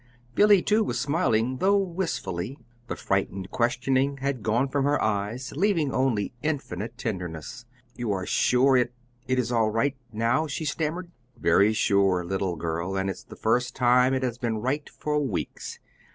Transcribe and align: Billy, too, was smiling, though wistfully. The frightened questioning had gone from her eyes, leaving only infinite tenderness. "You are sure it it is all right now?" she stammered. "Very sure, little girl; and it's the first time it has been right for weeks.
Billy, 0.33 0.63
too, 0.63 0.83
was 0.83 0.99
smiling, 0.99 1.57
though 1.57 1.77
wistfully. 1.77 2.57
The 2.87 2.95
frightened 2.95 3.51
questioning 3.51 4.17
had 4.17 4.41
gone 4.41 4.67
from 4.67 4.83
her 4.83 4.99
eyes, 4.99 5.51
leaving 5.55 5.91
only 5.93 6.33
infinite 6.41 6.97
tenderness. 6.97 7.65
"You 7.95 8.11
are 8.11 8.25
sure 8.25 8.75
it 8.75 8.95
it 9.27 9.37
is 9.37 9.51
all 9.51 9.69
right 9.69 9.95
now?" 10.11 10.47
she 10.47 10.65
stammered. 10.65 11.11
"Very 11.37 11.71
sure, 11.71 12.25
little 12.25 12.55
girl; 12.55 12.97
and 12.97 13.11
it's 13.11 13.23
the 13.23 13.35
first 13.35 13.75
time 13.75 14.15
it 14.15 14.23
has 14.23 14.39
been 14.39 14.57
right 14.57 14.89
for 14.89 15.19
weeks. 15.19 15.77